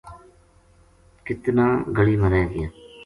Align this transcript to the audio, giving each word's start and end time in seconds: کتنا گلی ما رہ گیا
کتنا 1.25 1.65
گلی 1.97 2.15
ما 2.21 2.27
رہ 2.33 2.43
گیا 2.51 2.67